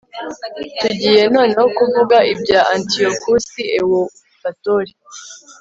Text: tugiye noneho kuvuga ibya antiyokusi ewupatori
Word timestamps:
tugiye 0.79 1.23
noneho 1.35 1.65
kuvuga 1.77 2.17
ibya 2.33 2.59
antiyokusi 2.73 3.61
ewupatori 3.79 4.93